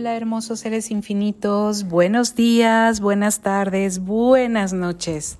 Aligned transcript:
Hola 0.00 0.16
hermosos 0.16 0.60
seres 0.60 0.90
infinitos, 0.90 1.84
buenos 1.84 2.34
días, 2.34 3.00
buenas 3.00 3.40
tardes, 3.40 3.98
buenas 3.98 4.72
noches. 4.72 5.36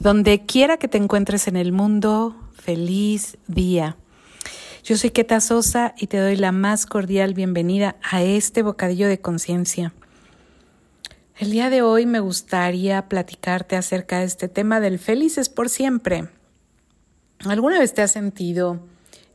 Donde 0.00 0.44
quiera 0.44 0.76
que 0.76 0.88
te 0.88 0.98
encuentres 0.98 1.46
en 1.46 1.54
el 1.54 1.70
mundo, 1.70 2.34
feliz 2.52 3.38
día. 3.46 3.96
Yo 4.82 4.96
soy 4.96 5.10
Keta 5.10 5.40
Sosa 5.40 5.94
y 5.96 6.08
te 6.08 6.16
doy 6.16 6.34
la 6.34 6.50
más 6.50 6.84
cordial 6.84 7.32
bienvenida 7.34 7.94
a 8.02 8.24
este 8.24 8.62
bocadillo 8.62 9.06
de 9.06 9.20
conciencia. 9.20 9.94
El 11.38 11.52
día 11.52 11.70
de 11.70 11.82
hoy 11.82 12.04
me 12.04 12.18
gustaría 12.18 13.08
platicarte 13.08 13.76
acerca 13.76 14.18
de 14.18 14.24
este 14.24 14.48
tema 14.48 14.80
del 14.80 14.98
felices 14.98 15.48
por 15.48 15.68
siempre. 15.68 16.28
¿Alguna 17.44 17.78
vez 17.78 17.94
te 17.94 18.02
has 18.02 18.10
sentido 18.10 18.80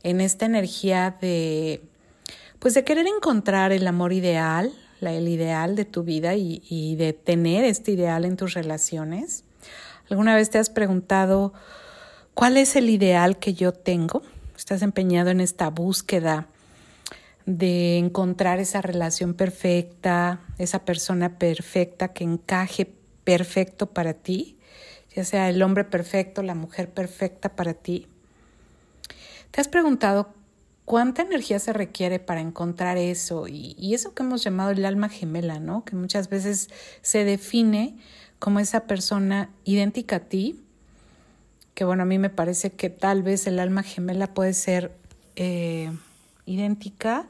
en 0.02 0.20
esta 0.20 0.44
energía 0.44 1.16
de 1.22 1.80
pues 2.58 2.74
de 2.74 2.84
querer 2.84 3.06
encontrar 3.06 3.72
el 3.72 3.86
amor 3.86 4.12
ideal, 4.12 4.72
el 5.00 5.28
ideal 5.28 5.76
de 5.76 5.84
tu 5.84 6.02
vida 6.02 6.34
y, 6.34 6.62
y 6.68 6.96
de 6.96 7.12
tener 7.12 7.64
este 7.64 7.92
ideal 7.92 8.24
en 8.24 8.36
tus 8.36 8.54
relaciones. 8.54 9.44
¿Alguna 10.10 10.34
vez 10.34 10.50
te 10.50 10.58
has 10.58 10.70
preguntado 10.70 11.52
cuál 12.34 12.56
es 12.56 12.76
el 12.76 12.90
ideal 12.90 13.38
que 13.38 13.54
yo 13.54 13.72
tengo? 13.72 14.22
¿Estás 14.56 14.82
empeñado 14.82 15.30
en 15.30 15.40
esta 15.40 15.70
búsqueda 15.70 16.48
de 17.46 17.96
encontrar 17.96 18.58
esa 18.58 18.82
relación 18.82 19.34
perfecta, 19.34 20.40
esa 20.58 20.84
persona 20.84 21.38
perfecta 21.38 22.08
que 22.08 22.24
encaje 22.24 22.92
perfecto 23.24 23.86
para 23.86 24.14
ti, 24.14 24.58
ya 25.14 25.24
sea 25.24 25.48
el 25.48 25.62
hombre 25.62 25.84
perfecto, 25.84 26.42
la 26.42 26.54
mujer 26.54 26.90
perfecta 26.90 27.50
para 27.50 27.74
ti? 27.74 28.06
¿Te 29.50 29.60
has 29.60 29.68
preguntado 29.68 30.34
cuánta 30.88 31.20
energía 31.20 31.58
se 31.58 31.74
requiere 31.74 32.18
para 32.18 32.40
encontrar 32.40 32.96
eso 32.96 33.46
y, 33.46 33.92
eso 33.92 34.14
que 34.14 34.22
hemos 34.22 34.42
llamado 34.42 34.70
el 34.70 34.86
alma 34.86 35.10
gemela, 35.10 35.60
¿no? 35.60 35.84
Que 35.84 35.94
muchas 35.94 36.30
veces 36.30 36.70
se 37.02 37.26
define 37.26 37.98
como 38.38 38.58
esa 38.58 38.86
persona 38.86 39.50
idéntica 39.64 40.16
a 40.16 40.20
ti, 40.20 40.64
que 41.74 41.84
bueno, 41.84 42.04
a 42.04 42.06
mí 42.06 42.18
me 42.18 42.30
parece 42.30 42.70
que 42.70 42.88
tal 42.88 43.22
vez 43.22 43.46
el 43.46 43.58
alma 43.58 43.82
gemela 43.82 44.32
puede 44.32 44.54
ser 44.54 44.96
eh, 45.36 45.92
idéntica, 46.46 47.28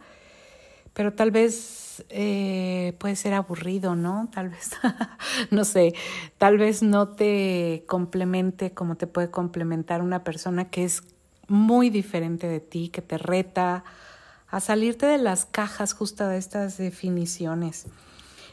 pero 0.93 1.15
tal 1.15 1.33
vez 1.33 2.05
eh, 2.11 2.95
puede 2.99 3.17
ser 3.17 3.35
aburrido, 3.35 3.97
¿no? 3.97 4.31
Tal 4.33 4.51
vez, 4.51 4.71
no 5.51 5.65
sé, 5.65 5.95
tal 6.37 6.59
vez 6.59 6.85
no 6.85 7.09
te 7.09 7.83
complemente 7.89 8.71
como 8.71 8.95
te 8.95 9.09
puede 9.09 9.33
complementar 9.33 10.01
una 10.01 10.23
persona 10.23 10.71
que 10.71 10.85
es 10.85 11.03
muy 11.49 11.91
diferente 11.91 12.47
de 12.47 12.61
ti, 12.61 12.91
que 12.91 13.03
te 13.03 13.19
reta 13.19 13.85
a 14.47 14.61
salirte 14.61 15.07
de 15.07 15.19
las 15.19 15.45
cajas 15.45 15.93
justo 15.93 16.27
de 16.29 16.39
estas 16.39 16.79
definiciones. 16.79 17.87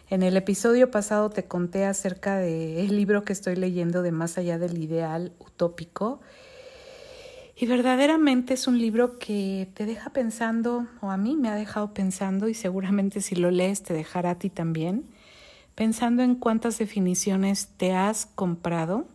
En 0.09 0.23
el 0.23 0.37
episodio 0.37 0.91
pasado 0.91 1.29
te 1.29 1.45
conté 1.45 1.85
acerca 1.85 2.37
del 2.37 2.95
libro 2.95 3.23
que 3.23 3.33
estoy 3.33 3.55
leyendo 3.55 4.01
de 4.01 4.11
Más 4.11 4.37
allá 4.37 4.57
del 4.57 4.77
ideal 4.77 5.33
utópico. 5.39 6.21
Y 7.55 7.65
verdaderamente 7.65 8.53
es 8.53 8.67
un 8.67 8.77
libro 8.77 9.17
que 9.17 9.69
te 9.73 9.85
deja 9.85 10.11
pensando, 10.11 10.87
o 11.01 11.09
a 11.09 11.17
mí 11.17 11.37
me 11.37 11.49
ha 11.49 11.55
dejado 11.55 11.93
pensando, 11.93 12.49
y 12.49 12.53
seguramente 12.53 13.21
si 13.21 13.35
lo 13.35 13.49
lees 13.49 13.81
te 13.81 13.93
dejará 13.93 14.31
a 14.31 14.39
ti 14.39 14.49
también, 14.49 15.05
pensando 15.73 16.21
en 16.21 16.35
cuántas 16.35 16.77
definiciones 16.77 17.69
te 17.77 17.93
has 17.93 18.25
comprado 18.25 19.07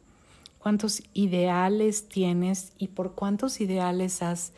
cuántos 0.60 1.02
ideales 1.14 2.08
tienes 2.08 2.72
y 2.78 2.88
por 2.88 3.14
cuántos 3.14 3.60
ideales 3.60 4.22
has 4.22 4.52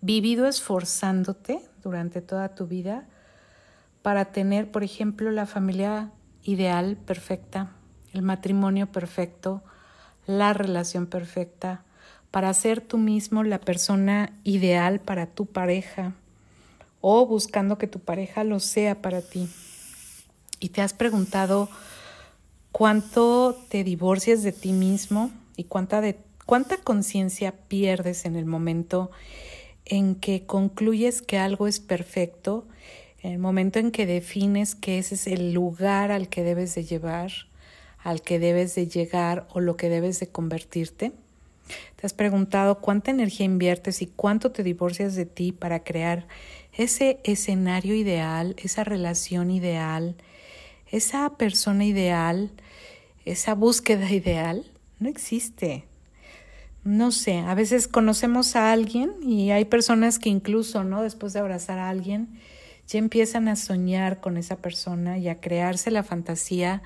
vivido 0.00 0.46
esforzándote 0.46 1.60
durante 1.82 2.20
toda 2.20 2.54
tu 2.54 2.66
vida 2.66 3.06
para 4.02 4.26
tener, 4.26 4.70
por 4.70 4.84
ejemplo, 4.84 5.30
la 5.30 5.46
familia 5.46 6.10
ideal 6.42 6.96
perfecta, 6.96 7.70
el 8.12 8.22
matrimonio 8.22 8.90
perfecto, 8.90 9.62
la 10.26 10.52
relación 10.52 11.06
perfecta, 11.06 11.82
para 12.30 12.52
ser 12.54 12.80
tú 12.80 12.98
mismo 12.98 13.42
la 13.42 13.60
persona 13.60 14.32
ideal 14.42 15.00
para 15.00 15.26
tu 15.26 15.46
pareja 15.46 16.14
o 17.00 17.26
buscando 17.26 17.78
que 17.78 17.86
tu 17.86 18.00
pareja 18.00 18.42
lo 18.44 18.58
sea 18.58 19.02
para 19.02 19.22
ti. 19.22 19.48
Y 20.58 20.70
te 20.70 20.80
has 20.80 20.94
preguntado, 20.94 21.68
cuánto 22.72 23.56
te 23.68 23.84
divorcias 23.84 24.42
de 24.42 24.52
ti 24.52 24.72
mismo 24.72 25.30
y 25.56 25.64
cuánta, 25.64 26.02
cuánta 26.46 26.78
conciencia 26.78 27.52
pierdes 27.52 28.24
en 28.24 28.34
el 28.34 28.46
momento 28.46 29.10
en 29.84 30.14
que 30.14 30.46
concluyes 30.46 31.22
que 31.22 31.38
algo 31.38 31.68
es 31.68 31.80
perfecto, 31.80 32.66
en 33.22 33.32
el 33.32 33.38
momento 33.38 33.78
en 33.78 33.90
que 33.90 34.06
defines 34.06 34.74
que 34.74 34.98
ese 34.98 35.14
es 35.14 35.26
el 35.26 35.52
lugar 35.52 36.10
al 36.10 36.28
que 36.28 36.42
debes 36.42 36.74
de 36.74 36.84
llevar, 36.84 37.30
al 37.98 38.22
que 38.22 38.38
debes 38.38 38.74
de 38.74 38.88
llegar 38.88 39.46
o 39.52 39.60
lo 39.60 39.76
que 39.76 39.88
debes 39.88 40.18
de 40.18 40.28
convertirte. 40.28 41.12
¿Te 41.96 42.06
has 42.06 42.14
preguntado 42.14 42.80
cuánta 42.80 43.10
energía 43.10 43.46
inviertes 43.46 44.02
y 44.02 44.06
cuánto 44.06 44.50
te 44.50 44.62
divorcias 44.62 45.14
de 45.14 45.26
ti 45.26 45.52
para 45.52 45.84
crear 45.84 46.26
ese 46.72 47.20
escenario 47.22 47.94
ideal, 47.94 48.56
esa 48.58 48.82
relación 48.82 49.50
ideal, 49.50 50.16
esa 50.92 51.30
persona 51.30 51.84
ideal, 51.84 52.50
esa 53.24 53.54
búsqueda 53.54 54.10
ideal 54.10 54.64
no 55.00 55.08
existe. 55.08 55.84
No 56.84 57.12
sé, 57.12 57.38
a 57.38 57.54
veces 57.54 57.88
conocemos 57.88 58.54
a 58.56 58.72
alguien 58.72 59.14
y 59.22 59.50
hay 59.50 59.64
personas 59.64 60.18
que 60.18 60.28
incluso, 60.28 60.84
¿no? 60.84 61.02
Después 61.02 61.32
de 61.32 61.40
abrazar 61.40 61.78
a 61.78 61.88
alguien, 61.88 62.28
ya 62.86 62.98
empiezan 62.98 63.48
a 63.48 63.56
soñar 63.56 64.20
con 64.20 64.36
esa 64.36 64.56
persona 64.56 65.16
y 65.18 65.28
a 65.28 65.40
crearse 65.40 65.90
la 65.90 66.02
fantasía 66.02 66.82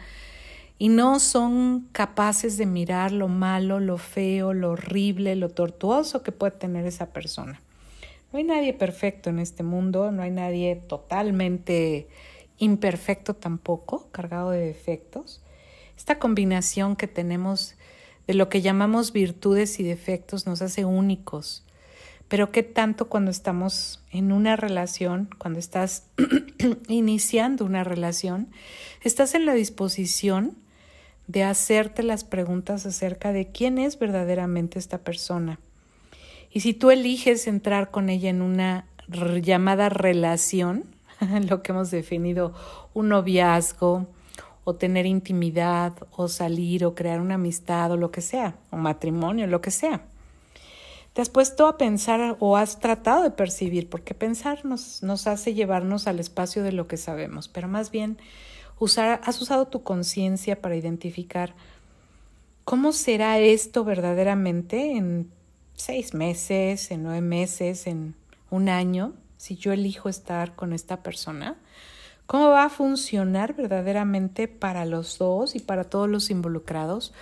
y 0.78 0.89
no 0.89 1.19
son 1.19 1.89
capaces 1.93 2.59
de 2.59 2.66
mirar 2.66 3.11
lo 3.11 3.28
malo, 3.28 3.81
lo 3.81 3.99
feo, 3.99 4.53
lo 4.53 4.72
horrible, 4.72 5.34
lo 5.34 5.49
tortuoso 5.49 6.22
que 6.22 6.33
puede 6.33 6.53
tener 6.53 6.87
esa 6.87 7.06
persona. 7.06 7.61
No 8.33 8.39
hay 8.39 8.45
nadie 8.45 8.75
perfecto 8.75 9.31
en 9.31 9.39
este 9.39 9.62
mundo, 9.62 10.12
no 10.12 10.22
hay 10.22 10.31
nadie 10.31 10.77
totalmente 10.77 12.06
imperfecto 12.59 13.34
tampoco, 13.34 14.09
cargado 14.12 14.50
de 14.50 14.61
defectos. 14.61 15.43
Esta 15.97 16.19
combinación 16.19 16.97
que 16.97 17.09
tenemos 17.09 17.75
de 18.27 18.34
lo 18.34 18.49
que 18.49 18.62
llamamos 18.62 19.12
virtudes 19.12 19.78
y 19.81 19.84
defectos 19.84 20.47
nos 20.47 20.62
hace 20.62 20.84
únicos. 20.84 21.65
Pero 22.28 22.50
qué 22.50 22.62
tanto 22.62 23.09
cuando 23.09 23.31
estamos 23.31 24.03
en 24.11 24.33
una 24.33 24.56
relación, 24.56 25.28
cuando 25.39 25.61
estás 25.61 26.09
iniciando 26.89 27.65
una 27.65 27.84
relación, 27.84 28.49
estás 29.03 29.34
en 29.34 29.47
la 29.47 29.55
disposición 29.55 30.56
de 31.28 31.45
hacerte 31.45 32.03
las 32.03 32.25
preguntas 32.25 32.84
acerca 32.87 33.33
de 33.33 33.49
quién 33.49 33.78
es 33.78 33.99
verdaderamente 33.99 34.78
esta 34.78 34.99
persona. 34.99 35.61
Y 36.50 36.61
si 36.61 36.75
tú 36.75 36.91
eliges 36.91 37.47
entrar 37.47 37.91
con 37.91 38.09
ella 38.09 38.31
en 38.31 38.43
una 38.43 38.87
llamada 39.43 39.89
relación, 39.89 40.96
lo 41.49 41.63
que 41.63 41.73
hemos 41.73 41.91
definido 41.91 42.55
un 42.95 43.09
noviazgo 43.09 44.07
o 44.65 44.75
tener 44.75 45.07
intimidad 45.07 45.93
o 46.11 46.27
salir 46.27 46.85
o 46.85 46.95
crear 46.95 47.21
una 47.21 47.37
amistad 47.37 47.93
o 47.93 47.97
lo 47.97 48.11
que 48.11 48.21
sea, 48.21 48.57
o 48.71 48.77
matrimonio, 48.77 49.47
lo 49.47 49.61
que 49.61 49.71
sea. 49.71 50.03
Te 51.13 51.23
has 51.23 51.31
puesto 51.31 51.67
a 51.67 51.79
pensar 51.79 52.37
o 52.41 52.57
has 52.57 52.79
tratado 52.81 53.23
de 53.23 53.31
percibir, 53.31 53.89
porque 53.89 54.13
pensar 54.13 54.65
nos, 54.65 55.03
hace 55.27 55.55
llevarnos 55.55 56.07
al 56.07 56.21
espacio 56.21 56.63
de 56.63 56.73
lo 56.73 56.89
que 56.89 56.97
sabemos, 56.97 57.49
pero 57.49 57.69
más 57.69 57.91
bien 57.91 58.19
has 58.79 59.41
usado 59.41 59.69
tu 59.69 59.83
conciencia 59.83 60.61
para 60.61 60.77
identificar 60.77 61.55
cómo 62.65 62.93
será 62.93 63.39
esto 63.39 63.85
verdaderamente 63.85 64.97
en 64.97 65.31
seis 65.75 66.13
meses, 66.13 66.91
en 66.91 67.05
nueve 67.05 67.22
meses, 67.22 67.87
en 67.87 68.15
un 68.51 68.69
año 68.69 69.15
si 69.36 69.56
yo 69.56 69.72
elijo 69.72 70.09
estar 70.09 70.54
con 70.54 70.72
esta 70.72 71.03
persona? 71.03 71.56
¿Cómo 72.27 72.50
va 72.50 72.65
a 72.65 72.71
funcionar 72.71 73.54
verdaderamente 73.54 74.48
para 74.48 74.84
los 74.84 75.18
dos 75.18 75.54
y 75.54 75.60
para 75.60 75.84
todos 75.84 76.09
los 76.09 76.30
involucrados? 76.30 77.12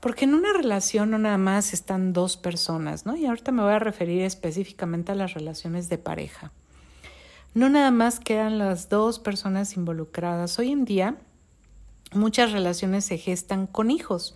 Porque 0.00 0.26
en 0.26 0.34
una 0.34 0.52
relación 0.52 1.10
no 1.10 1.18
nada 1.18 1.38
más 1.38 1.72
están 1.72 2.12
dos 2.12 2.36
personas, 2.36 3.06
¿no? 3.06 3.16
Y 3.16 3.24
ahorita 3.24 3.50
me 3.50 3.62
voy 3.62 3.72
a 3.72 3.78
referir 3.78 4.22
específicamente 4.22 5.12
a 5.12 5.14
las 5.14 5.32
relaciones 5.32 5.88
de 5.88 5.96
pareja. 5.96 6.52
No 7.54 7.70
nada 7.70 7.90
más 7.90 8.20
quedan 8.20 8.58
las 8.58 8.90
dos 8.90 9.18
personas 9.18 9.76
involucradas. 9.76 10.58
Hoy 10.58 10.72
en 10.72 10.84
día 10.84 11.16
muchas 12.12 12.52
relaciones 12.52 13.06
se 13.06 13.16
gestan 13.16 13.66
con 13.66 13.90
hijos, 13.90 14.34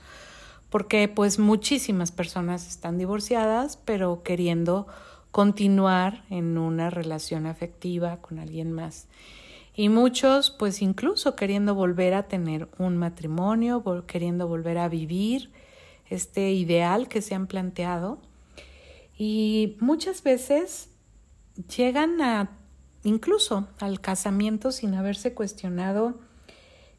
porque 0.70 1.08
pues 1.08 1.38
muchísimas 1.38 2.12
personas 2.12 2.66
están 2.66 2.96
divorciadas, 2.96 3.76
pero 3.76 4.22
queriendo 4.22 4.86
continuar 5.31 6.25
en 6.31 6.59
una 6.59 6.91
relación 6.91 7.47
afectiva 7.47 8.21
con 8.21 8.38
alguien 8.38 8.73
más. 8.73 9.06
Y 9.75 9.88
muchos, 9.88 10.50
pues 10.50 10.82
incluso 10.82 11.37
queriendo 11.37 11.75
volver 11.75 12.15
a 12.15 12.25
tener 12.25 12.69
un 12.79 12.97
matrimonio, 12.97 13.82
queriendo 14.06 14.49
volver 14.49 14.79
a 14.79 14.88
vivir 14.88 15.50
este 16.09 16.50
ideal 16.50 17.09
que 17.09 17.23
se 17.23 17.35
han 17.35 17.47
planteado. 17.47 18.19
Y 19.17 19.77
muchas 19.81 20.23
veces 20.23 20.91
llegan 21.77 22.21
a 22.21 22.50
incluso 23.05 23.69
al 23.79 24.00
casamiento 24.00 24.73
sin 24.73 24.94
haberse 24.94 25.35
cuestionado 25.35 26.19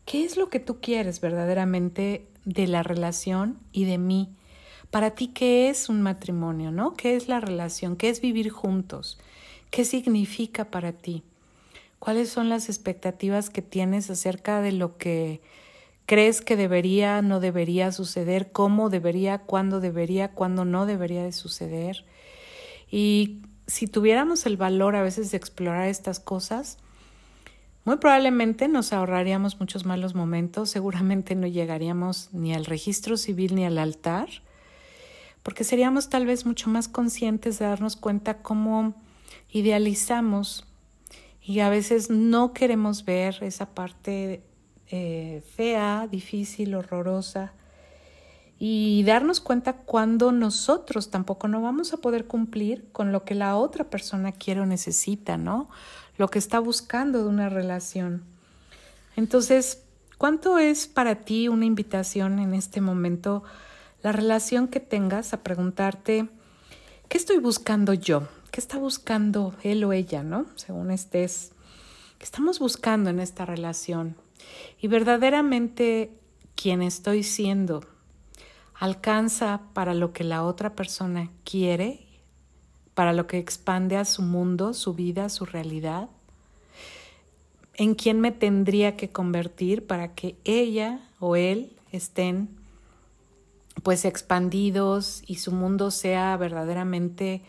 qué 0.06 0.24
es 0.24 0.38
lo 0.38 0.50
que 0.50 0.60
tú 0.60 0.80
quieres 0.82 1.22
verdaderamente 1.22 2.28
de 2.46 2.68
la 2.68 2.84
relación 2.84 3.60
y 3.72 3.86
de 3.86 3.98
mí. 3.98 4.36
Para 4.92 5.12
ti, 5.12 5.28
¿qué 5.30 5.70
es 5.70 5.88
un 5.88 6.02
matrimonio? 6.02 6.70
¿No? 6.72 6.94
¿Qué 6.96 7.16
es 7.16 7.30
la 7.30 7.40
relación? 7.40 7.96
¿Qué 7.96 8.10
es 8.10 8.20
vivir 8.20 8.50
juntos? 8.50 9.18
¿Qué 9.70 9.86
significa 9.86 10.66
para 10.66 10.92
ti? 10.92 11.24
¿Cuáles 11.98 12.30
son 12.30 12.50
las 12.50 12.68
expectativas 12.68 13.50
que 13.50 13.62
tienes 13.62 14.10
acerca 14.10 14.60
de 14.60 14.74
lo 14.74 14.98
que 14.98 15.40
crees 16.06 16.42
que 16.42 16.58
debería, 16.58 17.22
no 17.22 17.40
debería 17.40 17.94
suceder, 17.94 18.52
cómo 18.52 18.90
debería, 18.90 19.38
cuándo 19.40 19.80
debería, 19.80 20.32
cuándo 20.32 20.66
no 20.66 20.86
debería 20.86 21.24
de 21.24 21.32
suceder? 21.32 22.04
Y 22.90 23.38
si 23.68 23.88
tuviéramos 23.88 24.46
el 24.46 24.58
valor 24.58 24.98
a 24.98 25.04
veces 25.04 25.32
de 25.32 25.38
explorar 25.38 25.88
estas 25.88 26.20
cosas, 26.20 26.80
muy 27.86 27.96
probablemente 27.96 28.68
nos 28.68 28.92
ahorraríamos 28.92 29.58
muchos 29.62 29.86
malos 29.86 30.16
momentos, 30.16 30.70
seguramente 30.70 31.34
no 31.36 31.48
llegaríamos 31.48 32.30
ni 32.34 32.54
al 32.54 32.66
registro 32.66 33.16
civil 33.16 33.56
ni 33.56 33.64
al 33.64 33.78
altar, 33.78 34.28
porque 35.44 35.64
seríamos 35.64 36.10
tal 36.10 36.26
vez 36.26 36.46
mucho 36.46 36.70
más 36.70 36.88
conscientes 36.88 37.60
de 37.60 37.66
darnos 37.66 37.96
cuenta 37.96 38.42
cómo 38.42 38.94
idealizamos 39.50 40.66
y 41.42 41.60
a 41.60 41.70
veces 41.70 42.10
no 42.10 42.54
queremos 42.54 43.06
ver 43.06 43.38
esa 43.42 43.74
parte 43.74 44.44
eh, 44.88 45.44
fea, 45.56 46.08
difícil, 46.10 46.76
horrorosa 46.76 47.54
y 48.60 49.04
darnos 49.06 49.42
cuenta 49.42 49.74
cuando 49.74 50.32
nosotros 50.32 51.10
tampoco 51.10 51.48
no 51.48 51.64
vamos 51.64 51.94
a 51.94 51.98
poder 51.98 52.28
cumplir 52.28 52.92
con 52.92 53.12
lo 53.12 53.24
que 53.24 53.34
la 53.34 53.56
otra 53.56 53.86
persona 53.86 54.32
quiere 54.32 54.62
o 54.62 54.68
necesita, 54.68 55.36
¿no? 55.36 55.68
Lo 56.18 56.28
que 56.28 56.38
está 56.38 56.60
buscando 56.60 57.24
de 57.24 57.30
una 57.30 57.50
relación. 57.50 58.24
Entonces, 59.16 59.84
¿cuánto 60.20 60.60
es 60.60 60.86
para 60.88 61.16
ti 61.16 61.48
una 61.48 61.66
invitación 61.66 62.38
en 62.38 62.54
este 62.54 62.82
momento 62.82 63.44
la 64.04 64.12
relación 64.12 64.68
que 64.68 64.80
tengas 64.80 65.34
a 65.34 65.44
preguntarte, 65.44 66.28
¿qué 67.08 67.18
estoy 67.18 67.38
buscando 67.38 67.94
yo? 67.94 68.28
¿Qué 68.52 68.60
está 68.60 68.78
buscando 68.78 69.56
él 69.64 69.84
o 69.84 69.94
ella, 69.94 70.24
no? 70.24 70.46
Según 70.56 70.92
estés, 70.92 71.52
¿qué 72.18 72.26
estamos 72.26 72.60
buscando 72.60 73.10
en 73.10 73.20
esta 73.20 73.46
relación? 73.46 74.16
Y 74.80 74.88
verdaderamente 74.88 76.12
quien 76.56 76.82
estoy 76.82 77.24
siendo 77.24 77.86
alcanza 78.74 79.62
para 79.74 79.94
lo 79.94 80.12
que 80.12 80.24
la 80.24 80.44
otra 80.44 80.76
persona 80.76 81.30
quiere, 81.44 82.08
para 82.96 83.14
lo 83.14 83.28
que 83.28 83.38
expande 83.38 83.96
a 83.96 84.06
su 84.06 84.24
mundo, 84.24 84.74
su 84.74 84.94
vida, 84.94 85.30
su 85.30 85.46
realidad. 85.46 86.10
¿En 87.76 87.94
quién 87.96 88.20
me 88.20 88.32
tendría 88.32 88.98
que 88.98 89.10
convertir 89.10 89.86
para 89.86 90.14
que 90.14 90.36
ella 90.44 91.08
o 91.20 91.36
él 91.36 91.78
estén 91.92 92.61
pues 93.84 94.06
expandidos 94.06 95.24
y 95.28 95.36
su 95.36 95.52
mundo 95.52 95.92
sea 95.92 96.36
verdaderamente 96.38 97.42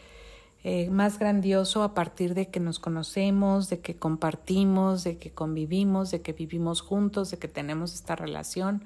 eh, 0.64 0.88
más 0.90 1.18
grandioso 1.18 1.82
a 1.82 1.92
partir 1.92 2.34
de 2.34 2.48
que 2.48 2.60
nos 2.60 2.78
conocemos, 2.78 3.68
de 3.68 3.80
que 3.80 3.96
compartimos, 3.96 5.02
de 5.02 5.18
que 5.18 5.32
convivimos, 5.32 6.12
de 6.12 6.22
que 6.22 6.32
vivimos 6.32 6.82
juntos, 6.82 7.32
de 7.32 7.38
que 7.38 7.48
tenemos 7.48 7.94
esta 7.94 8.14
relación, 8.14 8.84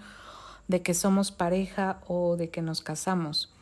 de 0.69 0.81
que 0.81 0.94
somos 0.94 1.33
pareja 1.33 2.00
o 2.06 2.37
de 2.37 2.49
que 2.49 2.62
nos 2.62 2.81
casamos. 2.81 3.53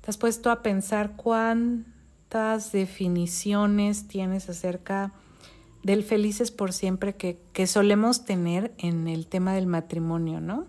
¿Te 0.00 0.10
has 0.10 0.16
puesto 0.16 0.52
a 0.52 0.62
pensar 0.62 1.16
cuántas 1.16 2.70
definiciones 2.70 4.06
tienes 4.06 4.48
acerca 4.48 5.12
del 5.82 6.04
felices 6.04 6.52
por 6.52 6.72
siempre 6.72 7.16
que, 7.16 7.40
que 7.52 7.66
solemos 7.66 8.24
tener 8.24 8.72
en 8.78 9.08
el 9.08 9.26
tema 9.26 9.54
del 9.54 9.66
matrimonio, 9.66 10.40
¿no? 10.40 10.66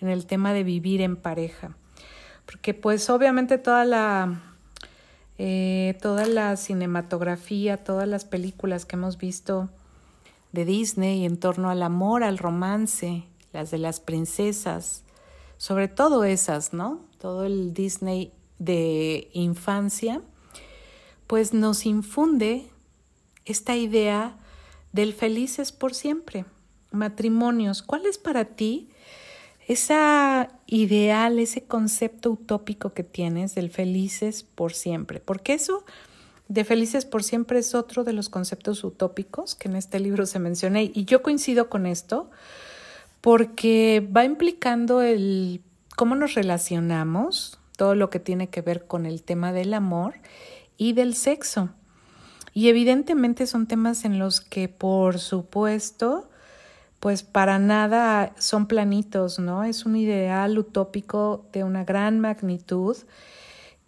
En 0.00 0.08
el 0.08 0.26
tema 0.26 0.52
de 0.52 0.64
vivir 0.64 1.00
en 1.00 1.16
pareja. 1.16 1.76
Porque 2.46 2.74
pues 2.74 3.08
obviamente 3.10 3.58
toda 3.58 3.84
la 3.84 4.40
eh, 5.36 5.98
toda 6.00 6.26
la 6.26 6.56
cinematografía, 6.56 7.82
todas 7.82 8.06
las 8.06 8.24
películas 8.24 8.86
que 8.86 8.94
hemos 8.94 9.18
visto 9.18 9.68
de 10.52 10.64
Disney 10.64 11.24
en 11.24 11.38
torno 11.38 11.70
al 11.70 11.82
amor, 11.82 12.22
al 12.22 12.38
romance, 12.38 13.24
las 13.52 13.72
de 13.72 13.78
las 13.78 13.98
princesas, 13.98 15.02
sobre 15.56 15.88
todo 15.88 16.22
esas, 16.24 16.72
¿no? 16.72 17.00
Todo 17.18 17.44
el 17.44 17.74
Disney 17.74 18.32
de 18.60 19.28
infancia, 19.32 20.22
pues 21.26 21.52
nos 21.52 21.84
infunde 21.84 22.68
esta 23.44 23.74
idea 23.74 24.36
del 24.92 25.12
felices 25.14 25.72
por 25.72 25.94
siempre, 25.94 26.44
matrimonios. 26.92 27.82
¿Cuál 27.82 28.06
es 28.06 28.18
para 28.18 28.44
ti 28.44 28.88
esa 29.66 30.50
ideal, 30.66 31.38
ese 31.38 31.64
concepto 31.64 32.30
utópico 32.30 32.92
que 32.92 33.02
tienes 33.02 33.54
del 33.54 33.70
felices 33.70 34.42
por 34.42 34.74
siempre, 34.74 35.20
porque 35.20 35.54
eso 35.54 35.84
de 36.48 36.64
felices 36.64 37.06
por 37.06 37.22
siempre 37.22 37.58
es 37.58 37.74
otro 37.74 38.04
de 38.04 38.12
los 38.12 38.28
conceptos 38.28 38.84
utópicos 38.84 39.54
que 39.54 39.68
en 39.68 39.76
este 39.76 39.98
libro 39.98 40.26
se 40.26 40.38
menciona 40.38 40.82
y 40.82 41.04
yo 41.06 41.22
coincido 41.22 41.70
con 41.70 41.86
esto 41.86 42.30
porque 43.22 44.06
va 44.14 44.26
implicando 44.26 45.00
el 45.00 45.62
cómo 45.96 46.14
nos 46.14 46.34
relacionamos, 46.34 47.58
todo 47.76 47.94
lo 47.94 48.10
que 48.10 48.20
tiene 48.20 48.48
que 48.50 48.60
ver 48.60 48.86
con 48.86 49.06
el 49.06 49.22
tema 49.22 49.52
del 49.52 49.72
amor 49.72 50.14
y 50.76 50.92
del 50.92 51.14
sexo. 51.14 51.70
Y 52.52 52.68
evidentemente 52.68 53.46
son 53.46 53.66
temas 53.66 54.04
en 54.04 54.18
los 54.18 54.40
que, 54.40 54.68
por 54.68 55.18
supuesto, 55.18 56.28
pues 57.04 57.22
para 57.22 57.58
nada 57.58 58.32
son 58.38 58.66
planitos, 58.66 59.38
¿no? 59.38 59.62
Es 59.62 59.84
un 59.84 59.94
ideal 59.94 60.56
utópico 60.56 61.44
de 61.52 61.62
una 61.62 61.84
gran 61.84 62.18
magnitud 62.18 62.96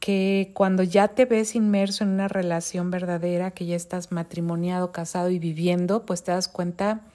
que 0.00 0.50
cuando 0.52 0.82
ya 0.82 1.08
te 1.08 1.24
ves 1.24 1.54
inmerso 1.54 2.04
en 2.04 2.10
una 2.10 2.28
relación 2.28 2.90
verdadera, 2.90 3.52
que 3.52 3.64
ya 3.64 3.74
estás 3.74 4.12
matrimoniado, 4.12 4.92
casado 4.92 5.30
y 5.30 5.38
viviendo, 5.38 6.04
pues 6.04 6.24
te 6.24 6.32
das 6.32 6.48
cuenta 6.48 7.06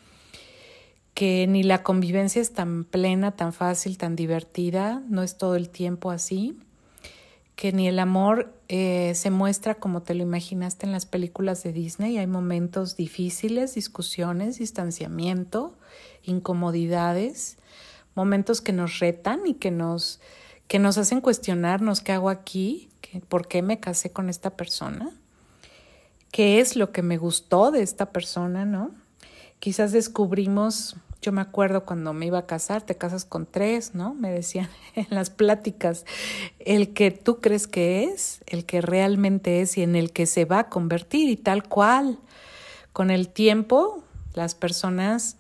que 1.13 1.45
ni 1.47 1.61
la 1.61 1.83
convivencia 1.83 2.41
es 2.41 2.51
tan 2.51 2.83
plena, 2.83 3.35
tan 3.35 3.53
fácil, 3.53 3.99
tan 3.99 4.15
divertida, 4.15 5.03
no 5.07 5.21
es 5.21 5.37
todo 5.37 5.55
el 5.55 5.69
tiempo 5.69 6.09
así, 6.09 6.57
que 7.61 7.71
ni 7.71 7.87
el 7.87 7.99
amor 7.99 8.51
eh, 8.69 9.11
se 9.13 9.29
muestra 9.29 9.75
como 9.75 10.01
te 10.01 10.15
lo 10.15 10.23
imaginaste 10.23 10.87
en 10.87 10.91
las 10.91 11.05
películas 11.05 11.61
de 11.61 11.71
Disney, 11.71 12.17
hay 12.17 12.25
momentos 12.25 12.95
difíciles, 12.95 13.75
discusiones, 13.75 14.57
distanciamiento, 14.57 15.77
incomodidades, 16.23 17.59
momentos 18.15 18.61
que 18.61 18.73
nos 18.73 18.97
retan 18.97 19.45
y 19.45 19.53
que 19.53 19.69
nos, 19.69 20.21
que 20.67 20.79
nos 20.79 20.97
hacen 20.97 21.21
cuestionarnos 21.21 22.01
qué 22.01 22.13
hago 22.13 22.31
aquí, 22.31 22.89
por 23.27 23.47
qué 23.47 23.61
me 23.61 23.79
casé 23.79 24.11
con 24.11 24.27
esta 24.27 24.57
persona, 24.57 25.11
qué 26.31 26.61
es 26.61 26.75
lo 26.75 26.91
que 26.91 27.03
me 27.03 27.19
gustó 27.19 27.69
de 27.69 27.83
esta 27.83 28.11
persona, 28.11 28.65
¿no? 28.65 28.89
Quizás 29.59 29.91
descubrimos, 29.91 30.95
yo 31.21 31.31
me 31.31 31.41
acuerdo 31.41 31.85
cuando 31.85 32.13
me 32.13 32.25
iba 32.25 32.39
a 32.39 32.45
casar, 32.45 32.81
te 32.81 32.95
casas 32.95 33.25
con 33.25 33.45
tres, 33.45 33.93
¿no? 33.93 34.13
Me 34.15 34.31
decían 34.31 34.69
en 34.95 35.07
las 35.09 35.29
pláticas, 35.29 36.05
el 36.59 36.93
que 36.93 37.11
tú 37.11 37.39
crees 37.39 37.67
que 37.67 38.05
es, 38.05 38.41
el 38.47 38.65
que 38.65 38.81
realmente 38.81 39.61
es 39.61 39.77
y 39.77 39.83
en 39.83 39.95
el 39.95 40.11
que 40.11 40.25
se 40.25 40.45
va 40.45 40.59
a 40.59 40.69
convertir 40.69 41.29
y 41.29 41.37
tal 41.37 41.63
cual. 41.63 42.19
Con 42.93 43.09
el 43.09 43.29
tiempo, 43.29 44.03
las 44.33 44.55
personas 44.55 45.37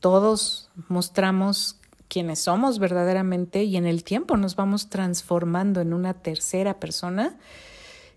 todos 0.00 0.68
mostramos 0.88 1.76
quienes 2.08 2.40
somos 2.40 2.78
verdaderamente 2.78 3.64
y 3.64 3.76
en 3.76 3.86
el 3.86 4.04
tiempo 4.04 4.36
nos 4.36 4.54
vamos 4.54 4.88
transformando 4.88 5.80
en 5.80 5.92
una 5.92 6.14
tercera 6.14 6.78
persona 6.78 7.36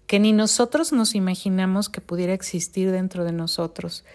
que 0.10 0.20
ni 0.20 0.34
nosotros 0.34 0.92
nos 0.92 1.14
imaginamos 1.14 1.88
que 1.88 2.02
pudiera 2.02 2.34
existir 2.34 2.90
dentro 2.90 3.26
de 3.26 3.32
nosotros. 3.32 4.06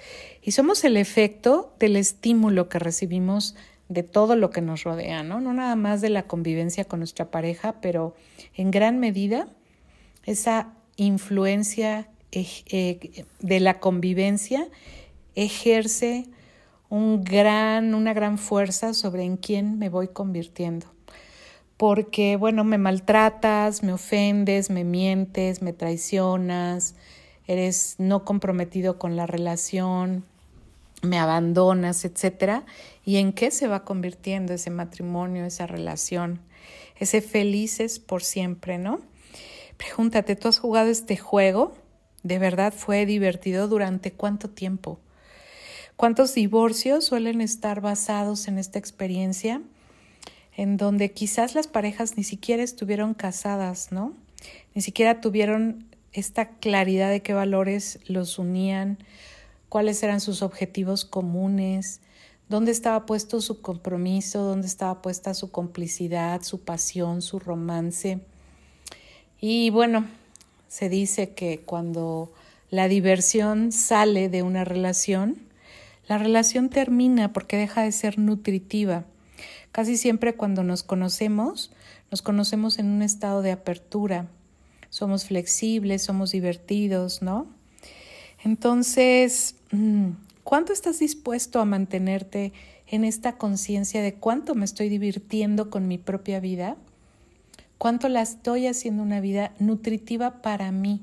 Y 0.43 0.51
somos 0.51 0.83
el 0.83 0.97
efecto 0.97 1.73
del 1.79 1.95
estímulo 1.95 2.69
que 2.69 2.81
recibimos 2.81 3.55
de 3.89 4.03
todo 4.03 4.35
lo 4.35 4.51
que 4.51 4.61
nos 4.61 4.83
rodea, 4.83 5.23
¿no? 5.23 5.41
No 5.41 5.53
nada 5.53 5.77
más 5.77 6.01
de 6.01 6.11
la 6.11 6.25
convivencia 6.25 6.85
con 6.85 6.99
nuestra 6.99 7.31
pareja, 7.31 7.77
pero 7.81 8.17
en 8.57 8.73
gran 8.73 8.99
medida 8.99 9.47
esa 10.25 10.73
influencia 10.97 12.09
eh, 12.33 13.25
de 13.39 13.61
la 13.61 13.79
convivencia 13.79 14.67
ejerce 15.37 16.27
un 16.89 17.23
gran, 17.23 17.95
una 17.95 18.15
gran 18.15 18.39
fuerza 18.39 18.95
sobre 18.95 19.23
en 19.23 19.37
quién 19.37 19.79
me 19.79 19.91
voy 19.91 20.09
convirtiendo. 20.09 20.94
Porque, 21.77 22.37
bueno, 22.37 22.65
me 22.65 22.79
maltratas, 22.79 23.83
me 23.83 23.93
ofendes, 23.93 24.71
me 24.71 24.85
mientes, 24.85 25.63
me 25.63 25.73
traicionas, 25.73 26.95
eres 27.47 27.97
no 27.99 28.25
comprometido 28.25 28.99
con 28.99 29.17
la 29.17 29.27
relación, 29.27 30.25
me 31.03 31.19
abandonas, 31.19 32.05
etcétera. 32.05 32.65
¿Y 33.05 33.17
en 33.17 33.33
qué 33.33 33.51
se 33.51 33.69
va 33.69 33.85
convirtiendo 33.85 34.53
ese 34.55 34.71
matrimonio, 34.71 35.45
esa 35.45 35.67
relación? 35.67 36.41
Ese 36.99 37.21
felices 37.21 37.99
por 37.99 38.23
siempre, 38.23 38.79
¿no? 38.79 39.01
Pregúntate, 39.77 40.37
¿tú 40.37 40.49
has 40.49 40.59
jugado 40.59 40.91
este 40.91 41.17
juego 41.17 41.75
¿De 42.25 42.39
verdad 42.39 42.73
fue 42.73 43.05
divertido 43.05 43.69
durante 43.69 44.11
cuánto 44.11 44.49
tiempo? 44.49 44.99
¿Cuántos 45.95 46.35
divorcios 46.35 47.05
suelen 47.05 47.43
estar 47.43 47.83
basados 47.83 48.49
en 48.49 48.59
esta 48.59 48.79
experiencia? 48.79 49.61
En 50.57 50.77
donde 50.77 51.13
quizás 51.13 51.55
las 51.55 51.67
parejas 51.67 52.17
ni 52.17 52.25
siquiera 52.25 52.63
estuvieron 52.63 53.15
casadas, 53.15 53.91
¿no? 53.91 54.15
Ni 54.75 54.83
siquiera 54.83 55.21
tuvieron 55.21 55.87
esta 56.13 56.49
claridad 56.49 57.11
de 57.11 57.23
qué 57.23 57.35
valores 57.35 57.99
los 58.07 58.39
unían, 58.39 58.99
cuáles 59.69 60.03
eran 60.03 60.21
sus 60.21 60.43
objetivos 60.43 61.05
comunes, 61.05 62.01
dónde 62.49 62.71
estaba 62.71 63.07
puesto 63.07 63.41
su 63.41 63.61
compromiso, 63.61 64.43
dónde 64.43 64.69
estaba 64.69 65.03
puesta 65.03 65.35
su 65.35 65.51
complicidad, 65.51 66.43
su 66.43 66.61
pasión, 66.61 67.23
su 67.23 67.39
romance. 67.41 68.21
Y 69.41 69.71
bueno, 69.71 70.07
se 70.69 70.89
dice 70.89 71.31
que 71.31 71.61
cuando 71.61 72.33
la 72.71 72.89
diversión 72.89 73.73
sale 73.73 74.29
de 74.29 74.43
una 74.43 74.65
relación, 74.65 75.39
la 76.09 76.19
relación 76.19 76.69
termina 76.69 77.33
porque 77.33 77.57
deja 77.57 77.83
de 77.83 77.93
ser 77.93 78.19
nutritiva. 78.19 79.05
Casi 79.75 79.97
siempre 79.97 80.37
cuando 80.37 80.63
nos 80.63 80.85
conocemos, 80.85 81.73
nos 82.13 82.23
conocemos 82.23 82.79
en 82.79 82.87
un 82.87 83.03
estado 83.03 83.43
de 83.43 83.51
apertura. 83.51 84.29
Somos 84.89 85.25
flexibles, 85.25 86.05
somos 86.05 86.31
divertidos, 86.31 87.23
¿no? 87.23 87.49
Entonces, 88.45 89.57
mm, 89.73 90.11
¿cuánto 90.45 90.73
estás 90.73 91.01
dispuesto 91.01 91.59
a 91.59 91.65
mantenerte 91.65 92.53
en 92.87 93.05
esta 93.05 93.37
conciencia 93.37 94.01
de 94.01 94.15
cuánto 94.15 94.55
me 94.55 94.65
estoy 94.65 94.89
divirtiendo 94.89 95.71
con 95.71 95.89
mi 95.89 95.99
propia 95.99 96.39
vida? 96.39 96.77
¿Cuánto 97.77 98.09
la 98.09 98.23
estoy 98.23 98.69
haciendo 98.69 99.03
una 99.03 99.19
vida 99.19 99.55
nutritiva 99.59 100.41
para 100.41 100.71
mí? 100.71 101.03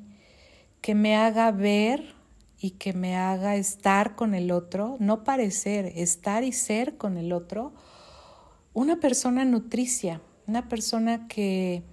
Que 0.80 0.96
me 0.96 1.18
haga 1.18 1.52
ver 1.52 2.16
y 2.58 2.72
que 2.72 2.94
me 2.94 3.18
haga 3.18 3.58
estar 3.58 4.16
con 4.16 4.34
el 4.34 4.50
otro, 4.50 4.96
no 5.00 5.26
parecer, 5.26 5.92
estar 5.98 6.46
y 6.46 6.54
ser 6.54 6.96
con 6.96 7.18
el 7.18 7.34
otro, 7.34 7.74
una 8.74 9.00
persona 9.00 9.46
nutricia, 9.46 10.22
una 10.48 10.70
persona 10.70 11.28
que, 11.28 11.84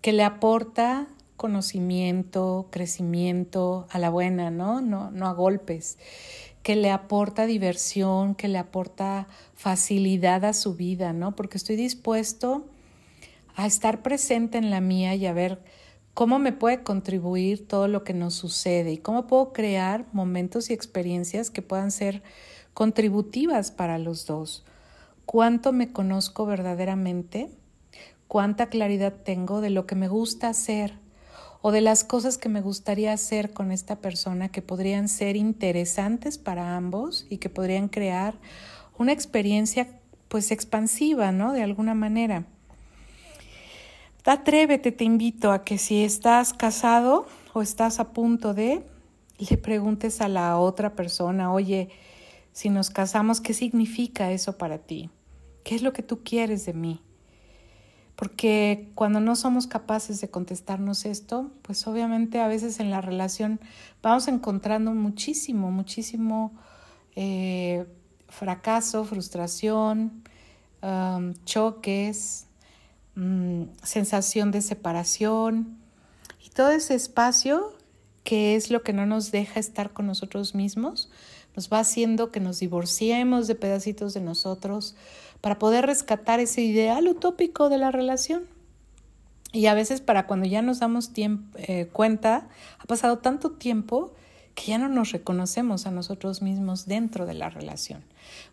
que 0.00 0.12
le 0.12 0.24
aporta 0.24 1.08
conocimiento, 1.36 2.68
crecimiento 2.70 3.86
a 3.90 3.98
la 3.98 4.10
buena, 4.10 4.50
¿no? 4.50 4.80
¿no? 4.80 5.10
No 5.10 5.26
a 5.26 5.32
golpes, 5.32 5.98
que 6.62 6.76
le 6.76 6.90
aporta 6.90 7.46
diversión, 7.46 8.34
que 8.34 8.48
le 8.48 8.58
aporta 8.58 9.28
facilidad 9.54 10.44
a 10.44 10.52
su 10.52 10.74
vida, 10.74 11.12
¿no? 11.12 11.36
Porque 11.36 11.58
estoy 11.58 11.76
dispuesto 11.76 12.66
a 13.54 13.66
estar 13.66 14.02
presente 14.02 14.58
en 14.58 14.70
la 14.70 14.80
mía 14.80 15.14
y 15.14 15.26
a 15.26 15.32
ver 15.32 15.62
cómo 16.14 16.38
me 16.38 16.52
puede 16.52 16.82
contribuir 16.82 17.68
todo 17.68 17.88
lo 17.88 18.02
que 18.02 18.14
nos 18.14 18.34
sucede 18.34 18.92
y 18.92 18.98
cómo 18.98 19.26
puedo 19.26 19.52
crear 19.52 20.06
momentos 20.12 20.70
y 20.70 20.72
experiencias 20.72 21.50
que 21.50 21.62
puedan 21.62 21.90
ser 21.90 22.22
contributivas 22.72 23.70
para 23.70 23.98
los 23.98 24.26
dos. 24.26 24.64
¿Cuánto 25.26 25.72
me 25.72 25.92
conozco 25.92 26.46
verdaderamente? 26.46 27.50
¿Cuánta 28.28 28.68
claridad 28.68 29.12
tengo 29.12 29.60
de 29.60 29.70
lo 29.70 29.84
que 29.84 29.96
me 29.96 30.06
gusta 30.06 30.48
hacer 30.48 30.94
o 31.62 31.72
de 31.72 31.80
las 31.80 32.04
cosas 32.04 32.38
que 32.38 32.48
me 32.48 32.60
gustaría 32.60 33.12
hacer 33.12 33.52
con 33.52 33.72
esta 33.72 33.96
persona 33.96 34.50
que 34.50 34.62
podrían 34.62 35.08
ser 35.08 35.34
interesantes 35.34 36.38
para 36.38 36.76
ambos 36.76 37.26
y 37.28 37.38
que 37.38 37.50
podrían 37.50 37.88
crear 37.88 38.34
una 38.98 39.10
experiencia 39.12 39.88
pues 40.28 40.52
expansiva, 40.52 41.32
¿no? 41.32 41.52
De 41.52 41.64
alguna 41.64 41.94
manera. 41.94 42.46
Atrévete, 44.24 44.92
te 44.92 45.02
invito 45.02 45.50
a 45.50 45.64
que 45.64 45.76
si 45.78 46.04
estás 46.04 46.52
casado 46.52 47.26
o 47.52 47.62
estás 47.62 47.98
a 47.98 48.12
punto 48.12 48.54
de, 48.54 48.84
le 49.38 49.56
preguntes 49.56 50.20
a 50.20 50.28
la 50.28 50.56
otra 50.58 50.94
persona, 50.94 51.52
oye, 51.52 51.90
si 52.52 52.70
nos 52.70 52.90
casamos, 52.90 53.40
¿qué 53.40 53.54
significa 53.54 54.30
eso 54.30 54.56
para 54.56 54.78
ti? 54.78 55.10
¿Qué 55.66 55.74
es 55.74 55.82
lo 55.82 55.92
que 55.92 56.02
tú 56.02 56.22
quieres 56.22 56.64
de 56.64 56.72
mí? 56.72 57.02
Porque 58.14 58.88
cuando 58.94 59.18
no 59.18 59.34
somos 59.34 59.66
capaces 59.66 60.20
de 60.20 60.30
contestarnos 60.30 61.04
esto, 61.04 61.50
pues 61.62 61.86
obviamente 61.86 62.40
a 62.40 62.46
veces 62.46 62.80
en 62.80 62.90
la 62.90 63.00
relación 63.00 63.60
vamos 64.02 64.28
encontrando 64.28 64.94
muchísimo, 64.94 65.70
muchísimo 65.70 66.54
eh, 67.16 67.84
fracaso, 68.28 69.04
frustración, 69.04 70.22
um, 70.82 71.34
choques, 71.44 72.46
Mm, 73.16 73.70
sensación 73.82 74.50
de 74.50 74.60
separación 74.60 75.78
y 76.44 76.50
todo 76.50 76.70
ese 76.70 76.94
espacio 76.94 77.72
que 78.24 78.56
es 78.56 78.70
lo 78.70 78.82
que 78.82 78.92
no 78.92 79.06
nos 79.06 79.32
deja 79.32 79.58
estar 79.58 79.94
con 79.94 80.06
nosotros 80.06 80.54
mismos, 80.54 81.08
nos 81.54 81.72
va 81.72 81.78
haciendo 81.78 82.30
que 82.30 82.40
nos 82.40 82.58
divorciemos 82.58 83.46
de 83.46 83.54
pedacitos 83.54 84.12
de 84.12 84.20
nosotros 84.20 84.96
para 85.40 85.58
poder 85.58 85.86
rescatar 85.86 86.40
ese 86.40 86.62
ideal 86.62 87.08
utópico 87.08 87.68
de 87.68 87.78
la 87.78 87.90
relación. 87.90 88.44
Y 89.52 89.66
a 89.66 89.74
veces 89.74 90.00
para 90.00 90.26
cuando 90.26 90.46
ya 90.46 90.62
nos 90.62 90.80
damos 90.80 91.10
eh, 91.16 91.88
cuenta, 91.92 92.48
ha 92.78 92.84
pasado 92.84 93.18
tanto 93.18 93.52
tiempo 93.52 94.12
que 94.54 94.66
ya 94.66 94.78
no 94.78 94.88
nos 94.88 95.12
reconocemos 95.12 95.86
a 95.86 95.90
nosotros 95.90 96.42
mismos 96.42 96.86
dentro 96.86 97.26
de 97.26 97.34
la 97.34 97.50
relación. 97.50 98.04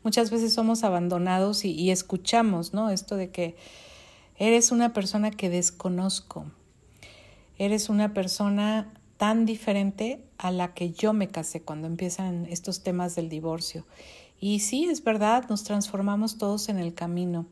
Muchas 0.04 0.32
veces 0.32 0.54
somos 0.54 0.84
abandonados 0.84 1.66
y, 1.66 1.72
y 1.72 1.92
escuchamos, 1.92 2.74
¿no? 2.74 2.90
Esto 2.90 3.16
de 3.16 3.32
que 3.32 3.56
Eres 4.38 4.72
una 4.72 4.94
persona 4.94 5.32
que 5.32 5.50
desconozco. 5.50 6.46
Eres 7.58 7.90
una 7.90 8.14
persona 8.14 8.92
tan 9.18 9.46
diferente 9.46 10.24
a 10.40 10.52
la 10.52 10.74
que 10.74 10.92
yo 10.92 11.14
me 11.14 11.28
casé 11.28 11.62
cuando 11.62 11.88
empiezan 11.88 12.48
estos 12.50 12.82
temas 12.82 13.16
del 13.16 13.30
divorcio. 13.30 13.86
Y 14.44 14.60
sí, 14.60 14.90
es 14.90 15.02
verdad, 15.06 15.46
nos 15.48 15.64
transformamos 15.64 16.38
todos 16.38 16.68
en 16.68 16.78
el 16.78 16.94
camino. 16.94 17.46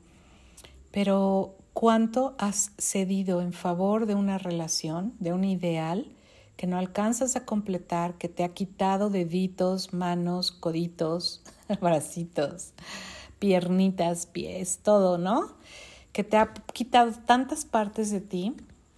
Pero 0.91 1.55
¿cuánto 1.71 2.35
has 2.37 2.73
cedido 2.77 3.41
en 3.41 3.53
favor 3.53 4.07
de 4.07 4.15
una 4.15 4.37
relación, 4.37 5.13
de 5.17 5.31
un 5.31 5.45
ideal 5.45 6.11
que 6.57 6.67
no 6.67 6.77
alcanzas 6.77 7.37
a 7.37 7.45
completar, 7.45 8.15
que 8.17 8.27
te 8.27 8.43
ha 8.43 8.49
quitado 8.49 9.09
deditos, 9.09 9.93
manos, 9.93 10.51
coditos, 10.51 11.41
bracitos, 11.79 12.73
piernitas, 13.39 14.25
pies, 14.25 14.81
todo, 14.83 15.17
¿no? 15.17 15.53
que 16.11 16.25
te 16.25 16.35
ha 16.35 16.53
quitado 16.73 17.13
tantas 17.25 17.63
partes 17.63 18.11
de 18.11 18.19
ti 18.19 18.53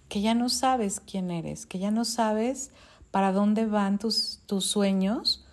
que 0.08 0.20
ya 0.20 0.34
no 0.34 0.48
sabes 0.48 0.98
quién 0.98 1.30
eres, 1.30 1.64
que 1.64 1.78
ya 1.78 1.92
no 1.92 2.04
sabes 2.04 2.72
para 3.12 3.30
dónde 3.30 3.66
van 3.66 4.00
tus, 4.00 4.40
tus 4.46 4.66
sueños, 4.66 5.43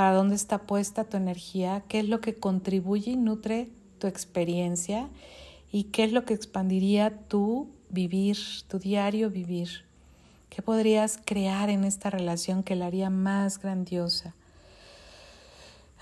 para 0.00 0.14
dónde 0.14 0.34
está 0.34 0.62
puesta 0.62 1.04
tu 1.04 1.18
energía, 1.18 1.82
qué 1.86 2.00
es 2.00 2.08
lo 2.08 2.22
que 2.22 2.34
contribuye 2.34 3.10
y 3.10 3.16
nutre 3.16 3.68
tu 3.98 4.06
experiencia 4.06 5.10
y 5.70 5.84
qué 5.92 6.04
es 6.04 6.12
lo 6.14 6.24
que 6.24 6.32
expandiría 6.32 7.18
tu 7.28 7.68
vivir, 7.90 8.38
tu 8.66 8.78
diario 8.78 9.28
vivir. 9.28 9.84
¿Qué 10.48 10.62
podrías 10.62 11.20
crear 11.22 11.68
en 11.68 11.84
esta 11.84 12.08
relación 12.08 12.62
que 12.62 12.76
la 12.76 12.86
haría 12.86 13.10
más 13.10 13.58
grandiosa? 13.58 14.34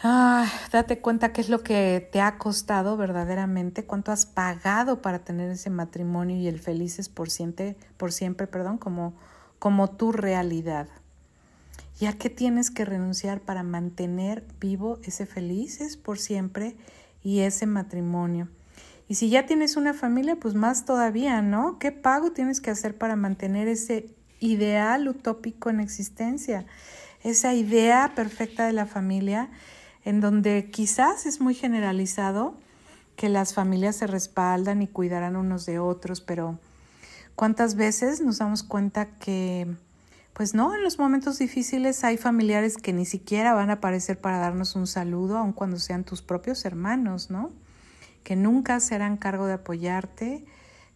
Ah, 0.00 0.46
date 0.70 1.00
cuenta 1.00 1.32
qué 1.32 1.40
es 1.40 1.48
lo 1.48 1.64
que 1.64 2.08
te 2.12 2.20
ha 2.20 2.38
costado 2.38 2.96
verdaderamente, 2.96 3.84
cuánto 3.84 4.12
has 4.12 4.26
pagado 4.26 5.02
para 5.02 5.24
tener 5.24 5.50
ese 5.50 5.70
matrimonio 5.70 6.36
y 6.36 6.46
el 6.46 6.60
felices 6.60 7.08
por 7.08 7.30
siempre, 7.30 7.76
por 7.96 8.12
siempre, 8.12 8.46
perdón, 8.46 8.78
como, 8.78 9.14
como 9.58 9.90
tu 9.90 10.12
realidad. 10.12 10.86
¿Y 12.00 12.06
a 12.06 12.12
qué 12.12 12.30
tienes 12.30 12.70
que 12.70 12.84
renunciar 12.84 13.40
para 13.40 13.62
mantener 13.62 14.44
vivo 14.60 14.98
ese 15.02 15.26
felices 15.26 15.96
por 15.96 16.18
siempre 16.18 16.76
y 17.22 17.40
ese 17.40 17.66
matrimonio? 17.66 18.48
Y 19.08 19.16
si 19.16 19.30
ya 19.30 19.46
tienes 19.46 19.76
una 19.76 19.94
familia, 19.94 20.36
pues 20.36 20.54
más 20.54 20.84
todavía, 20.84 21.42
¿no? 21.42 21.78
¿Qué 21.78 21.92
pago 21.92 22.32
tienes 22.32 22.60
que 22.60 22.70
hacer 22.70 22.96
para 22.96 23.16
mantener 23.16 23.66
ese 23.66 24.14
ideal 24.38 25.08
utópico 25.08 25.70
en 25.70 25.80
existencia? 25.80 26.66
Esa 27.24 27.54
idea 27.54 28.12
perfecta 28.14 28.66
de 28.66 28.74
la 28.74 28.86
familia 28.86 29.50
en 30.04 30.20
donde 30.20 30.70
quizás 30.70 31.26
es 31.26 31.40
muy 31.40 31.54
generalizado 31.54 32.54
que 33.16 33.28
las 33.28 33.54
familias 33.54 33.96
se 33.96 34.06
respaldan 34.06 34.82
y 34.82 34.86
cuidarán 34.86 35.34
unos 35.34 35.66
de 35.66 35.80
otros, 35.80 36.20
pero 36.20 36.60
¿cuántas 37.34 37.74
veces 37.74 38.20
nos 38.20 38.38
damos 38.38 38.62
cuenta 38.62 39.06
que, 39.18 39.74
pues 40.32 40.54
no, 40.54 40.74
en 40.74 40.82
los 40.82 40.98
momentos 40.98 41.38
difíciles 41.38 42.04
hay 42.04 42.16
familiares 42.16 42.76
que 42.76 42.92
ni 42.92 43.04
siquiera 43.04 43.54
van 43.54 43.70
a 43.70 43.74
aparecer 43.74 44.20
para 44.20 44.38
darnos 44.38 44.76
un 44.76 44.86
saludo, 44.86 45.38
aun 45.38 45.52
cuando 45.52 45.78
sean 45.78 46.04
tus 46.04 46.22
propios 46.22 46.64
hermanos, 46.64 47.30
¿no? 47.30 47.50
Que 48.22 48.36
nunca 48.36 48.78
se 48.80 48.94
harán 48.94 49.16
cargo 49.16 49.46
de 49.46 49.54
apoyarte, 49.54 50.44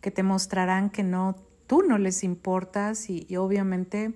que 0.00 0.10
te 0.10 0.22
mostrarán 0.22 0.90
que 0.90 1.02
no, 1.02 1.36
tú 1.66 1.82
no 1.82 1.98
les 1.98 2.22
importas 2.22 3.10
y, 3.10 3.26
y 3.28 3.36
obviamente 3.36 4.14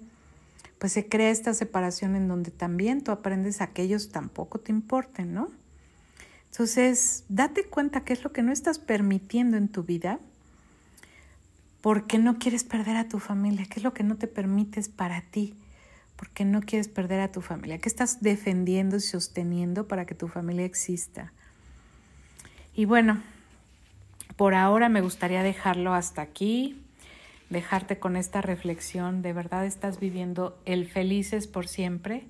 pues 0.78 0.92
se 0.92 1.08
crea 1.08 1.30
esta 1.30 1.54
separación 1.54 2.16
en 2.16 2.28
donde 2.28 2.50
también 2.50 3.02
tú 3.02 3.11
aprendes 3.11 3.61
a 3.61 3.68
que 3.68 3.82
ellos 3.82 4.11
tampoco 4.11 4.61
te 4.61 4.73
importen, 4.73 5.32
¿no? 5.32 5.49
Entonces, 6.50 7.25
date 7.28 7.64
cuenta 7.64 8.04
qué 8.04 8.12
es 8.12 8.25
lo 8.25 8.32
que 8.32 8.42
no 8.42 8.52
estás 8.52 8.78
permitiendo 8.78 9.56
en 9.56 9.68
tu 9.68 9.82
vida, 9.82 10.20
porque 11.87 12.19
no 12.19 12.40
quieres 12.40 12.64
perder 12.64 12.97
a 12.97 13.09
tu 13.09 13.21
familia, 13.21 13.64
qué 13.71 13.78
es 13.78 13.85
lo 13.85 13.95
que 13.95 14.02
no 14.02 14.16
te 14.16 14.26
permites 14.26 14.88
para 14.88 15.21
ti, 15.21 15.55
porque 16.16 16.45
no 16.45 16.61
quieres 16.61 16.88
perder 16.88 17.21
a 17.21 17.31
tu 17.31 17.43
familia. 17.43 17.78
¿Qué 17.78 17.88
estás 17.88 18.21
defendiendo 18.23 18.97
y 18.97 19.00
sosteniendo 19.00 19.87
para 19.87 20.05
que 20.05 20.16
tu 20.16 20.26
familia 20.26 20.64
exista? 20.64 21.33
Y 22.75 22.87
bueno, 22.87 23.23
por 24.35 24.55
ahora 24.55 24.88
me 24.88 25.00
gustaría 25.00 25.45
dejarlo 25.45 25.95
hasta 25.95 26.23
aquí, 26.23 26.83
dejarte 27.50 28.00
con 28.00 28.16
esta 28.16 28.43
reflexión. 28.43 29.23
¿De 29.23 29.33
verdad 29.33 29.64
estás 29.64 30.00
viviendo 30.00 30.59
el 30.64 30.88
felices 30.88 31.47
por 31.47 31.69
siempre? 31.69 32.25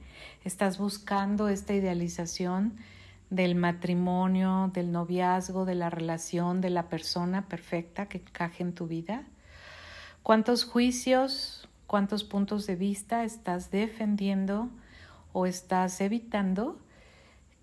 ¿Estás 0.45 0.77
buscando 0.77 1.49
esta 1.49 1.73
idealización 1.73 2.75
del 3.31 3.55
matrimonio, 3.55 4.71
del 4.75 4.93
noviazgo, 4.93 5.65
de 5.65 5.77
la 5.77 5.89
relación, 5.89 6.61
de 6.61 6.69
la 6.69 6.91
persona 6.91 7.49
perfecta 7.49 8.05
que 8.05 8.19
encaje 8.19 8.63
en 8.63 8.75
tu 8.75 8.87
vida? 8.87 9.25
¿Cuántos 10.27 10.65
juicios, 10.65 11.69
cuántos 11.87 12.25
puntos 12.25 12.67
de 12.67 12.75
vista 12.75 13.23
estás 13.23 13.71
defendiendo 13.71 14.71
o 15.33 15.47
estás 15.47 16.01
evitando 16.01 16.81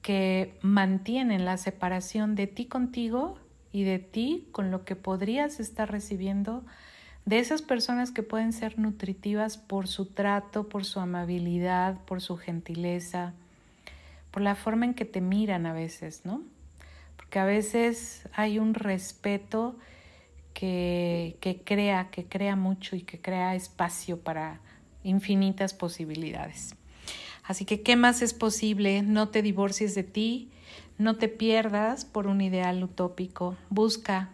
que 0.01 0.57
mantienen 0.61 1.43
la 1.43 1.57
separación 1.57 2.35
de 2.35 2.47
ti 2.47 2.67
contigo 2.67 3.37
y 3.73 3.83
de 3.83 3.99
ti 3.99 4.47
con 4.53 4.71
lo 4.71 4.85
que 4.85 4.95
podrías 4.95 5.59
estar 5.59 5.91
recibiendo 5.91 6.63
de 7.25 7.39
esas 7.39 7.61
personas 7.61 8.11
que 8.11 8.23
pueden 8.23 8.53
ser 8.53 8.79
nutritivas 8.79 9.57
por 9.57 9.89
su 9.89 10.05
trato, 10.05 10.69
por 10.69 10.85
su 10.85 11.01
amabilidad, 11.01 11.99
por 12.05 12.21
su 12.21 12.37
gentileza, 12.37 13.33
por 14.31 14.41
la 14.41 14.55
forma 14.55 14.85
en 14.85 14.93
que 14.93 15.03
te 15.03 15.19
miran 15.19 15.65
a 15.65 15.73
veces, 15.73 16.21
¿no? 16.23 16.41
Porque 17.17 17.39
a 17.39 17.45
veces 17.45 18.29
hay 18.31 18.57
un 18.57 18.73
respeto 18.73 19.75
que, 20.53 21.61
crea, 21.65 22.09
que 22.09 22.25
crea 22.25 22.55
mucho 22.55 22.95
y 22.95 23.01
que 23.01 23.19
crea 23.19 23.55
espacio 23.55 24.19
para 24.19 24.59
infinitas 25.03 25.73
posibilidades. 25.73 26.75
Así 27.43 27.65
que, 27.65 27.81
¿qué 27.81 27.95
más 27.95 28.21
es 28.21 28.33
posible? 28.33 29.01
No 29.01 29.29
te 29.29 29.41
divorcies 29.41 29.95
de 29.95 30.03
ti, 30.03 30.49
no 30.97 31.17
te 31.17 31.27
pierdas 31.27 32.05
por 32.05 32.27
un 32.27 32.39
ideal 32.39 32.83
utópico. 32.83 33.57
Busca 33.69 34.29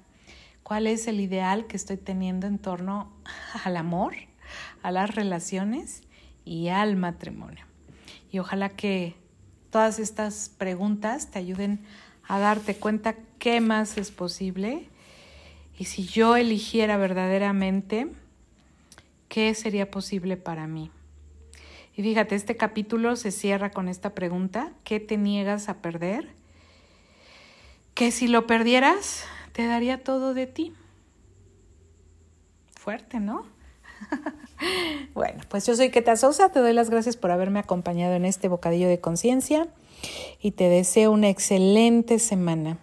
cuál 0.62 0.86
es 0.86 1.08
el 1.08 1.20
ideal 1.20 1.66
que 1.66 1.78
estoy 1.78 1.98
teniendo 1.98 2.46
en 2.46 2.60
torno 2.60 3.12
al 3.64 3.78
amor, 3.78 4.14
a 4.84 4.92
las 4.92 5.16
relaciones 5.16 6.04
y 6.46 6.68
al 6.68 6.96
matrimonio. 6.96 7.66
Y 8.32 8.38
ojalá 8.38 8.70
que 8.70 9.16
todas 9.72 9.98
estas 9.98 10.50
preguntas 10.50 11.32
te 11.32 11.40
ayuden 11.40 11.80
a 12.28 12.38
darte 12.38 12.76
cuenta 12.76 13.16
qué 13.40 13.60
más 13.62 13.98
es 13.98 14.12
posible 14.12 14.88
y 15.80 15.86
si 15.86 16.06
yo 16.06 16.36
eligiera 16.36 16.98
verdaderamente, 16.98 18.12
¿qué 19.30 19.56
sería 19.56 19.90
posible 19.90 20.36
para 20.36 20.68
mí? 20.68 20.92
Y 21.96 22.04
fíjate, 22.04 22.36
este 22.36 22.58
capítulo 22.58 23.16
se 23.16 23.32
cierra 23.32 23.72
con 23.72 23.88
esta 23.88 24.14
pregunta, 24.14 24.74
¿qué 24.84 25.00
te 25.00 25.16
niegas 25.16 25.70
a 25.70 25.82
perder? 25.82 26.28
Que 27.94 28.12
si 28.12 28.28
lo 28.28 28.46
perdieras, 28.46 29.24
te 29.54 29.68
daría 29.68 30.04
todo 30.04 30.34
de 30.34 30.48
ti. 30.48 30.74
Fuerte, 32.76 33.22
¿no? 33.22 33.46
bueno, 35.14 35.44
pues 35.48 35.66
yo 35.66 35.78
soy 35.78 35.92
Keta 35.92 36.18
Sosa, 36.18 36.52
te 36.52 36.60
doy 36.60 36.74
las 36.74 36.90
gracias 36.90 37.16
por 37.16 37.32
haberme 37.32 37.60
acompañado 37.60 38.16
en 38.16 38.26
este 38.26 38.50
bocadillo 38.50 38.90
de 38.90 39.00
conciencia 39.00 39.70
y 40.42 40.52
te 40.52 40.68
deseo 40.68 41.12
una 41.12 41.30
excelente 41.30 42.20
semana. 42.20 42.80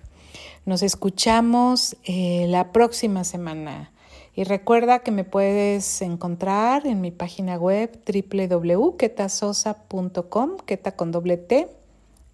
Nos 0.66 0.82
escuchamos 0.82 1.96
eh, 2.02 2.44
la 2.49 2.73
próxima 2.73 3.23
semana. 3.23 3.92
Y 4.35 4.42
recuerda 4.42 4.99
que 4.99 5.12
me 5.12 5.23
puedes 5.23 6.02
encontrar 6.02 6.88
en 6.88 7.00
mi 7.00 7.12
página 7.12 7.56
web 7.56 8.00
www.ketasosa.com, 8.04 10.56
keta 10.66 10.96
con 10.96 11.12
doble 11.12 11.37
T 11.37 11.68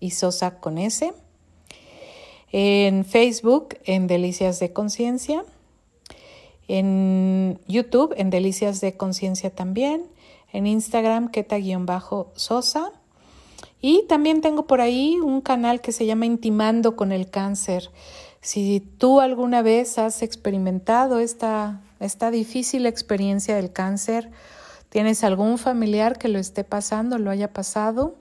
y 0.00 0.12
sosa 0.12 0.60
con 0.60 0.78
S. 0.78 1.12
En 2.52 3.04
Facebook, 3.04 3.76
en 3.84 4.06
Delicias 4.06 4.58
de 4.60 4.72
Conciencia. 4.72 5.44
En 6.68 7.60
YouTube, 7.68 8.14
en 8.16 8.30
Delicias 8.30 8.80
de 8.80 8.96
Conciencia 8.96 9.50
también. 9.50 10.06
En 10.54 10.66
Instagram, 10.66 11.30
keta-sosa. 11.30 12.92
Y 13.80 14.04
también 14.08 14.40
tengo 14.40 14.66
por 14.66 14.80
ahí 14.80 15.18
un 15.20 15.40
canal 15.40 15.80
que 15.80 15.92
se 15.92 16.06
llama 16.06 16.26
Intimando 16.26 16.96
con 16.96 17.12
el 17.12 17.30
Cáncer. 17.30 17.90
Si 18.40 18.80
tú 18.98 19.20
alguna 19.20 19.62
vez 19.62 19.98
has 19.98 20.22
experimentado 20.22 21.18
esta 21.18 21.80
esta 22.02 22.32
difícil 22.32 22.86
experiencia 22.86 23.54
del 23.54 23.72
cáncer, 23.72 24.30
tienes 24.88 25.22
algún 25.22 25.56
familiar 25.56 26.18
que 26.18 26.28
lo 26.28 26.38
esté 26.38 26.64
pasando, 26.64 27.18
lo 27.18 27.30
haya 27.30 27.52
pasado, 27.52 28.16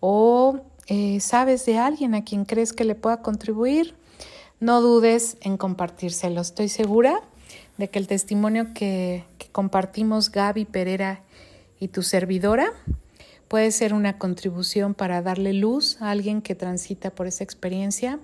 o 0.00 0.60
eh, 0.88 1.18
sabes 1.20 1.64
de 1.64 1.78
alguien 1.78 2.14
a 2.14 2.22
quien 2.22 2.44
crees 2.44 2.72
que 2.72 2.84
le 2.84 2.94
pueda 2.94 3.22
contribuir, 3.22 3.94
no 4.60 4.80
dudes 4.82 5.38
en 5.40 5.56
compartírselo. 5.56 6.40
Estoy 6.40 6.68
segura 6.68 7.20
de 7.78 7.88
que 7.88 7.98
el 7.98 8.06
testimonio 8.06 8.74
que, 8.74 9.24
que 9.38 9.48
compartimos 9.48 10.30
Gaby 10.30 10.66
Pereira 10.66 11.22
y 11.80 11.88
tu 11.88 12.02
servidora 12.02 12.72
puede 13.52 13.70
ser 13.70 13.92
una 13.92 14.16
contribución 14.16 14.94
para 14.94 15.20
darle 15.20 15.52
luz 15.52 16.00
a 16.00 16.10
alguien 16.10 16.40
que 16.40 16.54
transita 16.54 17.10
por 17.10 17.26
esa 17.26 17.44
experiencia. 17.44 18.18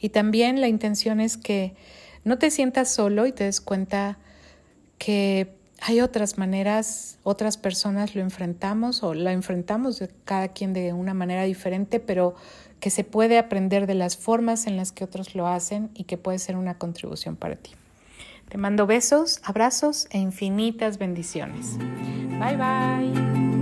Y 0.00 0.08
también 0.08 0.60
la 0.60 0.66
intención 0.66 1.20
es 1.20 1.36
que 1.36 1.76
no 2.24 2.38
te 2.38 2.50
sientas 2.50 2.92
solo 2.92 3.24
y 3.28 3.30
te 3.30 3.44
des 3.44 3.60
cuenta 3.60 4.18
que 4.98 5.54
hay 5.80 6.00
otras 6.00 6.38
maneras, 6.38 7.18
otras 7.22 7.56
personas 7.56 8.16
lo 8.16 8.20
enfrentamos 8.20 9.04
o 9.04 9.14
la 9.14 9.30
enfrentamos 9.30 10.00
de 10.00 10.10
cada 10.24 10.48
quien 10.48 10.72
de 10.72 10.92
una 10.92 11.14
manera 11.14 11.44
diferente, 11.44 12.00
pero 12.00 12.34
que 12.80 12.90
se 12.90 13.04
puede 13.04 13.38
aprender 13.38 13.86
de 13.86 13.94
las 13.94 14.16
formas 14.16 14.66
en 14.66 14.76
las 14.76 14.90
que 14.90 15.04
otros 15.04 15.36
lo 15.36 15.46
hacen 15.46 15.90
y 15.94 16.02
que 16.02 16.18
puede 16.18 16.40
ser 16.40 16.56
una 16.56 16.78
contribución 16.78 17.36
para 17.36 17.54
ti. 17.54 17.70
Te 18.48 18.58
mando 18.58 18.88
besos, 18.88 19.38
abrazos 19.44 20.08
e 20.10 20.18
infinitas 20.18 20.98
bendiciones. 20.98 21.78
Bye 22.40 22.56
bye. 22.56 23.53